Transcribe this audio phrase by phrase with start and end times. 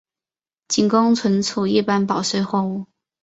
[0.67, 2.87] 仅供存储一般保税货物。